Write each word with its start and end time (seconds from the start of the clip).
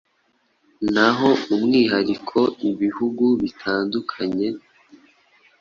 Naho 0.93 1.29
umwihariko 1.53 2.39
ibihugu 2.69 3.25
bitandukanye 3.41 4.47